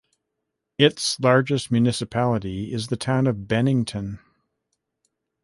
[0.79, 4.17] Its largest municipality is the town of Bennington.